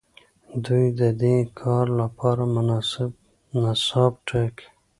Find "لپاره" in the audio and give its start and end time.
2.01-2.43